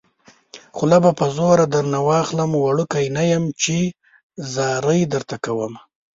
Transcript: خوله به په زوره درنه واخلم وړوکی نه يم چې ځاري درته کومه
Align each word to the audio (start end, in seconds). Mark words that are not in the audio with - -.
خوله 0.75 0.97
به 1.03 1.11
په 1.19 1.25
زوره 1.35 1.65
درنه 1.73 1.99
واخلم 2.09 2.51
وړوکی 2.55 3.05
نه 3.17 3.23
يم 3.31 3.43
چې 3.63 3.77
ځاري 4.53 5.01
درته 5.13 5.35
کومه 5.45 5.79